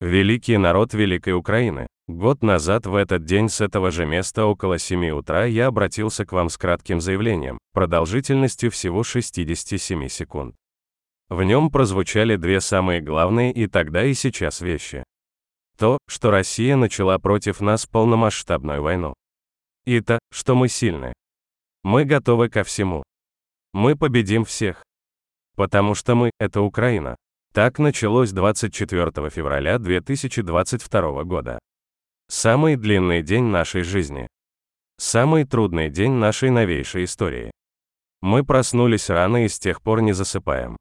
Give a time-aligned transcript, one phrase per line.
[0.00, 1.86] Великий народ Великой Украины.
[2.06, 6.32] Год назад в этот день с этого же места около 7 утра я обратился к
[6.32, 10.54] вам с кратким заявлением, продолжительностью всего 67 секунд.
[11.30, 15.02] В нем прозвучали две самые главные и тогда и сейчас вещи.
[15.78, 19.14] То, что Россия начала против нас полномасштабную войну.
[19.86, 21.14] И то, что мы сильны.
[21.82, 23.02] Мы готовы ко всему.
[23.72, 24.84] Мы победим всех.
[25.54, 27.16] Потому что мы– это Украина.
[27.56, 31.58] Так началось 24 февраля 2022 года.
[32.28, 34.28] Самый длинный день нашей жизни.
[34.98, 37.50] Самый трудный день нашей новейшей истории.
[38.20, 40.76] Мы проснулись рано и с тех пор не засыпаем.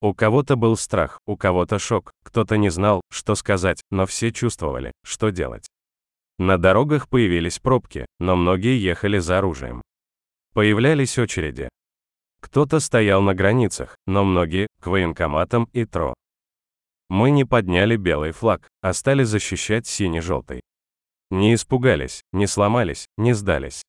[0.00, 4.90] У кого-то был страх, у кого-то шок, кто-то не знал, что сказать, но все чувствовали,
[5.04, 5.66] что делать.
[6.38, 9.82] На дорогах появились пробки, но многие ехали за оружием.
[10.54, 11.68] Появлялись очереди.
[12.44, 16.12] Кто-то стоял на границах, но многие– к военкоматам и ТРО.
[17.08, 20.60] Мы не подняли белый флаг, а стали защищать синий-желтый.
[21.30, 23.82] Не испугались, не сломались, не сдались.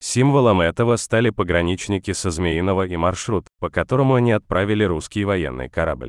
[0.00, 6.08] Символом этого стали пограничники со Змеиного и маршрут, по которому они отправили русский военный корабль.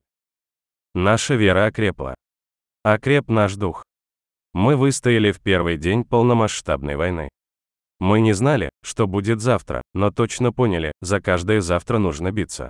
[0.94, 2.16] Наша вера окрепла.
[2.84, 3.84] Окреп наш дух.
[4.54, 7.28] Мы выстояли в первый день полномасштабной войны.
[8.04, 12.70] Мы не знали, что будет завтра, но точно поняли, за каждое завтра нужно биться.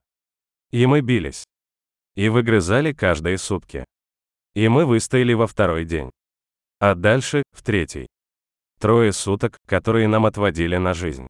[0.69, 1.43] И мы бились.
[2.13, 3.83] И выгрызали каждые сутки.
[4.53, 6.11] И мы выстояли во второй день.
[6.79, 8.05] А дальше, в третий.
[8.79, 11.25] Трое суток, которые нам отводили на жизнь.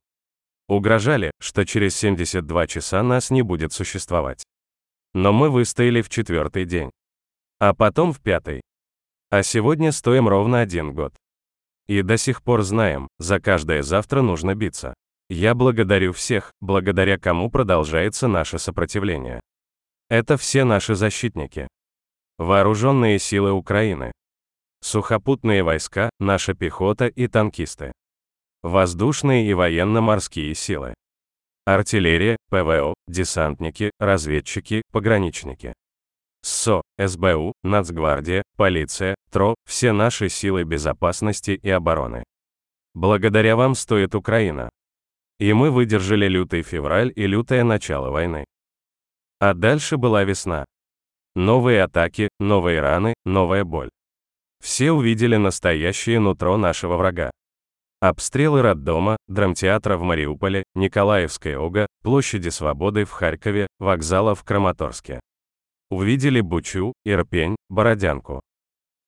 [0.67, 4.43] Угрожали, что через 72 часа нас не будет существовать.
[5.13, 6.91] Но мы выстояли в четвертый день.
[7.57, 8.63] А потом в пятый.
[9.29, 11.15] А сегодня стоим ровно один год.
[11.87, 14.93] И до сих пор знаем, за каждое завтра нужно биться.
[15.29, 19.41] Я благодарю всех, благодаря кому продолжается наше сопротивление.
[20.09, 21.67] Это все наши защитники.
[22.37, 24.11] Вооруженные силы Украины.
[24.81, 27.91] Сухопутные войска, наша пехота и танкисты.
[28.61, 30.93] Воздушные и военно-морские силы.
[31.65, 35.73] Артиллерия, ПВО, десантники, разведчики, пограничники.
[36.43, 42.23] СО, СБУ, Нацгвардия, полиция, ТРО, все наши силы безопасности и обороны.
[42.93, 44.69] Благодаря вам стоит Украина.
[45.39, 48.45] И мы выдержали лютый февраль и лютое начало войны.
[49.39, 50.65] А дальше была весна.
[51.35, 53.89] Новые атаки, новые раны, новая боль.
[54.63, 57.31] Все увидели настоящее нутро нашего врага.
[57.99, 65.19] Обстрелы роддома, драмтеатра в Мариуполе, Николаевской ОГА, площади Свободы в Харькове, вокзала в Краматорске.
[65.89, 68.41] Увидели Бучу, Ирпень, Бородянку.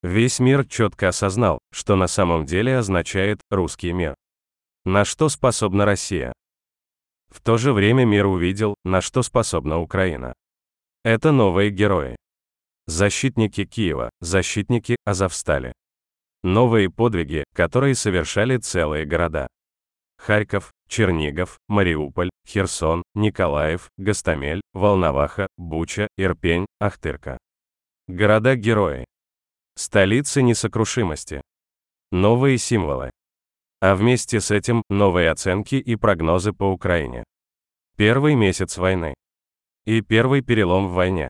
[0.05, 4.13] Весь мир четко осознал, что на самом деле означает «русский мир».
[4.85, 6.31] На что способна Россия?
[7.29, 10.35] В то же время мир увидел, на что способна Украина.
[11.03, 12.15] Это новые герои.
[12.85, 15.73] Защитники Киева, защитники Азовстали.
[16.43, 19.47] Новые подвиги, которые совершали целые города.
[20.19, 27.39] Харьков, Чернигов, Мариуполь, Херсон, Николаев, Гастамель, Волноваха, Буча, Ирпень, Ахтырка.
[28.07, 29.05] Города-герои.
[29.77, 31.41] Столицы несокрушимости.
[32.09, 33.11] Новые символы.
[33.81, 37.25] А вместе с этим новые оценки и прогнозы по Украине.
[37.97, 39.13] Первый месяц войны.
[39.85, 41.27] И первый перелом в войне.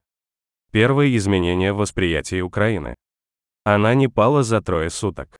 [0.71, 2.93] Первые изменения в восприятии Украины.
[3.63, 5.37] Она не пала за трое суток.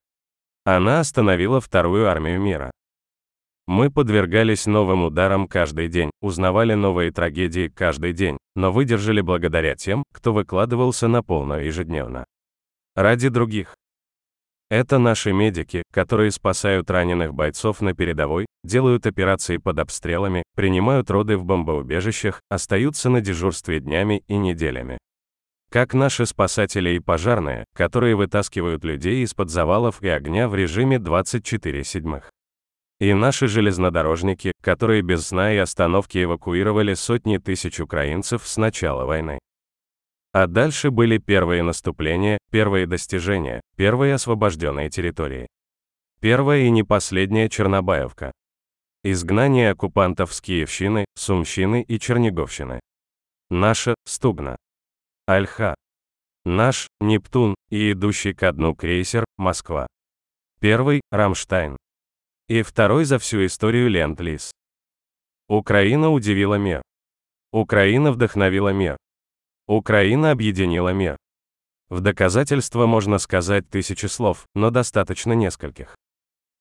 [0.64, 2.72] Она остановила вторую армию мира.
[3.68, 10.04] Мы подвергались новым ударам каждый день, узнавали новые трагедии каждый день, но выдержали благодаря тем,
[10.12, 12.26] кто выкладывался на полную ежедневно.
[12.96, 13.76] Ради других.
[14.70, 21.36] Это наши медики, которые спасают раненых бойцов на передовой, делают операции под обстрелами, принимают роды
[21.36, 24.98] в бомбоубежищах, остаются на дежурстве днями и неделями.
[25.70, 32.24] Как наши спасатели и пожарные, которые вытаскивают людей из-под завалов и огня в режиме 24/7.
[33.02, 39.40] И наши железнодорожники, которые без сна и остановки эвакуировали сотни тысяч украинцев с начала войны.
[40.36, 45.48] А дальше были первые наступления, первые достижения, первые освобожденные территории.
[46.20, 48.34] Первая и не последняя Чернобаевка.
[49.06, 52.82] Изгнание оккупантов с Киевщины, Сумщины и Черниговщины.
[53.50, 54.58] Наша, Стугна.
[55.26, 55.74] Альха.
[56.44, 59.88] Наш, Нептун, и идущий ко дну крейсер, Москва.
[60.60, 61.78] Первый, Рамштайн.
[62.50, 64.52] И второй за всю историю Ленд-Лиз.
[65.48, 66.82] Украина удивила мир.
[67.54, 68.98] Украина вдохновила мир.
[69.68, 71.18] Украина объединила мир.
[71.90, 75.96] В доказательство можно сказать тысячи слов, но достаточно нескольких.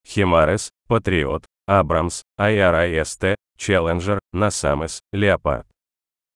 [0.07, 5.67] Химарес, Патриот, Абрамс, IRIST, Челленджер, Насамес, Леопард.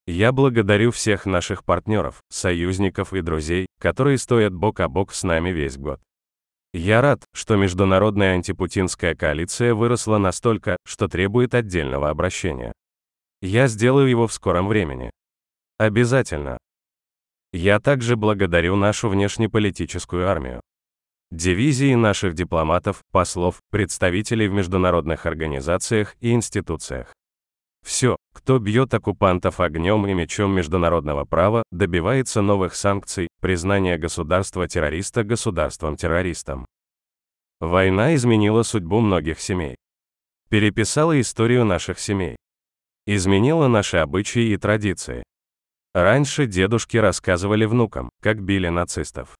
[0.07, 5.51] Я благодарю всех наших партнеров, союзников и друзей, которые стоят бок о бок с нами
[5.51, 6.01] весь год.
[6.73, 12.73] Я рад, что международная антипутинская коалиция выросла настолько, что требует отдельного обращения.
[13.41, 15.11] Я сделаю его в скором времени.
[15.79, 16.59] Обязательно.
[17.53, 20.61] Я также благодарю нашу внешнеполитическую армию.
[21.31, 27.13] Дивизии наших дипломатов, послов, представителей в международных организациях и институциях.
[27.87, 36.67] Все, кто бьет оккупантов огнем и мечом международного права, добивается новых санкций, признания государства-террориста государством-террористом.
[37.61, 39.77] Война изменила судьбу многих семей.
[40.49, 42.37] Переписала историю наших семей.
[43.07, 45.23] Изменила наши обычаи и традиции.
[45.99, 49.37] Раньше дедушки рассказывали внукам, как били нацистов.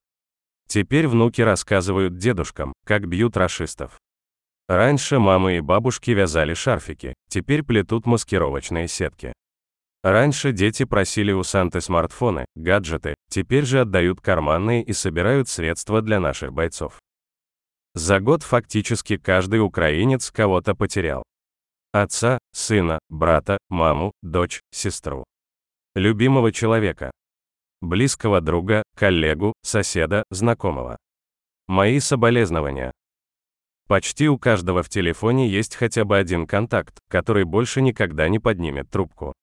[0.67, 3.97] Теперь внуки рассказывают дедушкам, как бьют расистов.
[4.67, 9.31] Раньше мамы и бабушки вязали шарфики, теперь плетут маскировочные сетки.
[10.03, 16.19] Раньше дети просили у Санты смартфоны, гаджеты, теперь же отдают карманные и собирают средства для
[16.19, 16.99] наших бойцов.
[17.95, 21.23] За год фактически каждый украинец кого-то потерял.
[21.93, 25.23] Отца, сына, брата, маму, дочь, сестру.
[25.95, 27.09] Любимого человека.
[27.81, 30.97] Близкого друга, коллегу, соседа, знакомого.
[31.67, 32.91] Мои соболезнования.
[33.87, 38.87] Почти у каждого в телефоне есть хотя бы один контакт, который больше никогда не поднимет
[38.91, 39.33] трубку.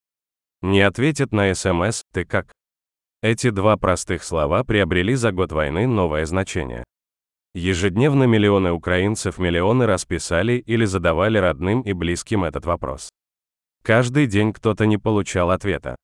[0.62, 2.52] Не ответит на СМС «Ты как?».
[3.22, 6.84] Эти два простых слова приобрели за год войны новое значение.
[7.54, 13.10] Ежедневно миллионы украинцев миллионы раз писали или задавали родным и близким этот вопрос.
[13.82, 15.96] Каждый день кто-то не получал ответа.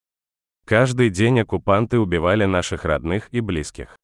[0.65, 3.97] Каждый день оккупанты убивали наших родных и близких.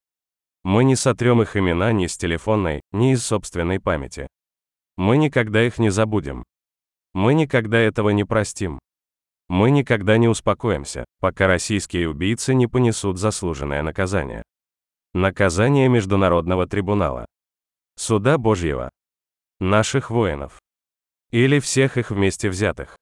[0.63, 4.27] Мы не сотрем их имена ни с телефонной, ни из собственной памяти.
[4.97, 6.43] Мы никогда их не забудем.
[7.13, 8.79] Мы никогда этого не простим.
[9.47, 14.43] Мы никогда не успокоимся, пока российские убийцы не понесут заслуженное наказание.
[15.13, 17.25] Наказание Международного трибунала.
[17.95, 18.91] Суда Божьего.
[19.59, 20.59] Наших воинов.
[21.31, 22.95] Или всех их вместе взятых.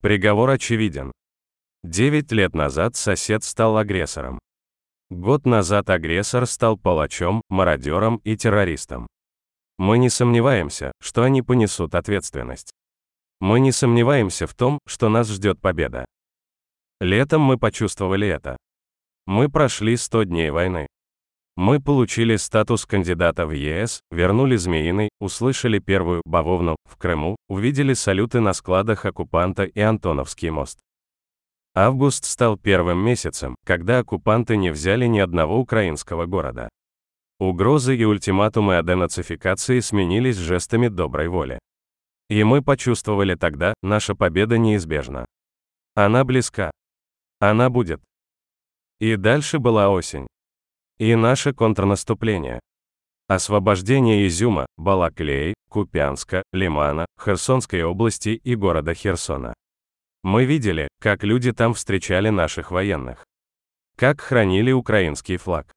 [0.00, 1.10] Приговор очевиден.
[1.84, 4.40] Девять лет назад сосед стал агрессором.
[5.10, 9.06] Год назад агрессор стал палачом, мародером и террористом.
[9.78, 12.72] Мы не сомневаемся, что они понесут ответственность.
[13.40, 16.04] Мы не сомневаемся в том, что нас ждет победа.
[17.00, 18.56] Летом мы почувствовали это.
[19.26, 20.88] Мы прошли 100 дней войны.
[21.56, 28.40] Мы получили статус кандидата в ЕС, вернули Змеиный, услышали первую бавовну в Крыму, увидели салюты
[28.40, 30.80] на складах оккупанта и Антоновский мост.
[31.74, 36.68] Август стал первым месяцем, когда оккупанты не взяли ни одного украинского города.
[37.38, 41.58] Угрозы и ультиматумы о денацификации сменились жестами доброй воли.
[42.28, 45.24] И мы почувствовали тогда, наша победа неизбежна.
[45.94, 46.70] Она близка.
[47.40, 48.02] Она будет.
[48.98, 50.26] И дальше была осень.
[50.98, 52.60] И наше контрнаступление.
[53.28, 59.54] Освобождение Изюма, Балаклеи, Купянска, Лимана, Херсонской области и города Херсона.
[60.22, 63.24] Мы видели, как люди там встречали наших военных.
[63.96, 65.72] Как хранили украинский флаг.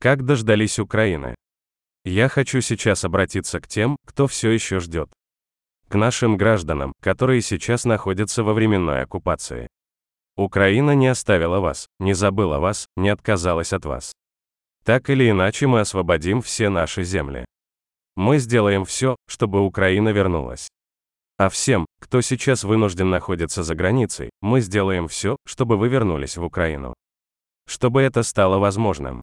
[0.00, 1.34] Как дождались Украины.
[2.04, 5.10] Я хочу сейчас обратиться к тем, кто все еще ждет.
[5.88, 9.68] К нашим гражданам, которые сейчас находятся во временной оккупации.
[10.36, 14.12] Украина не оставила вас, не забыла вас, не отказалась от вас.
[14.84, 17.44] Так или иначе мы освободим все наши земли.
[18.16, 20.68] Мы сделаем все, чтобы Украина вернулась.
[21.36, 26.44] А всем, кто сейчас вынужден находиться за границей, мы сделаем все, чтобы вы вернулись в
[26.44, 26.92] Украину.
[27.66, 29.22] Чтобы это стало возможным.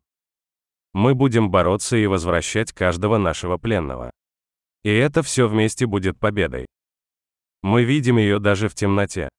[0.92, 4.10] Мы будем бороться и возвращать каждого нашего пленного.
[4.84, 6.66] И это все вместе будет победой.
[7.62, 9.30] Мы видим ее даже в темноте.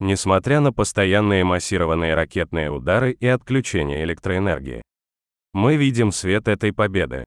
[0.00, 4.82] Несмотря на постоянные массированные ракетные удары и отключение электроэнергии.
[5.52, 7.26] Мы видим свет этой победы.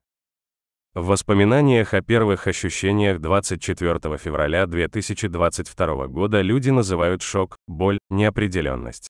[0.96, 9.10] В воспоминаниях о первых ощущениях 24 февраля 2022 года люди называют шок, боль, неопределенность.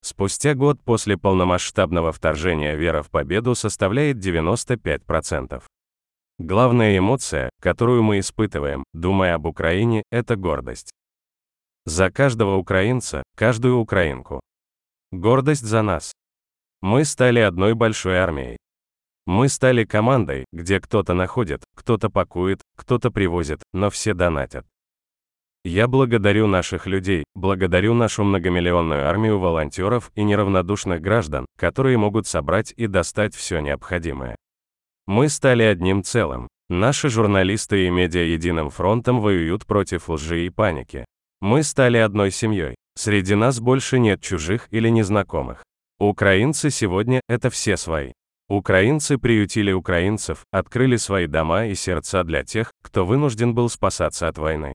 [0.00, 5.60] Спустя год после полномасштабного вторжения вера в победу составляет 95%.
[6.38, 10.92] Главная эмоция, которую мы испытываем, думая об Украине, это гордость.
[11.84, 14.38] За каждого украинца, каждую украинку.
[15.10, 16.12] Гордость за нас.
[16.80, 18.58] Мы стали одной большой армией.
[19.28, 24.64] Мы стали командой, где кто-то находит, кто-то пакует, кто-то привозит, но все донатят.
[25.64, 32.72] Я благодарю наших людей, благодарю нашу многомиллионную армию волонтеров и неравнодушных граждан, которые могут собрать
[32.74, 34.34] и достать все необходимое.
[35.06, 36.48] Мы стали одним целым.
[36.70, 41.04] Наши журналисты и медиа единым фронтом воюют против лжи и паники.
[41.42, 42.76] Мы стали одной семьей.
[42.96, 45.64] Среди нас больше нет чужих или незнакомых.
[45.98, 48.12] Украинцы сегодня– это все свои.
[48.48, 54.38] Украинцы приютили украинцев, открыли свои дома и сердца для тех, кто вынужден был спасаться от
[54.38, 54.72] войны.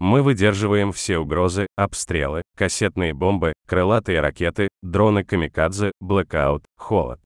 [0.00, 7.20] Мы выдерживаем все угрозы, обстрелы, кассетные бомбы, крылатые ракеты, дроны камикадзе, блэкаут, холод.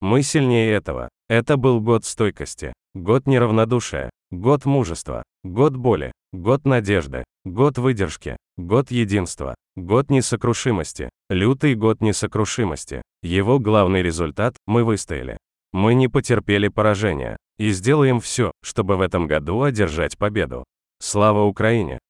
[0.00, 1.08] Мы сильнее этого.
[1.28, 8.90] Это был год стойкости, год неравнодушия, год мужества, год боли, год надежды, год выдержки, год
[8.90, 13.02] единства, год несокрушимости, лютый год несокрушимости.
[13.22, 15.38] Его главный результат– мы выстояли.
[15.72, 20.64] Мы не потерпели поражения и сделаем все, чтобы в этом году одержать победу.
[21.00, 22.00] Слава Украине!